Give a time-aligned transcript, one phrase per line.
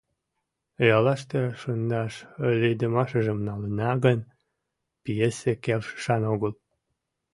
[0.95, 2.13] Яллаште шындаш
[2.61, 4.19] лийдымашыжым налына гын,
[5.03, 6.53] пьесе келшышан огыл.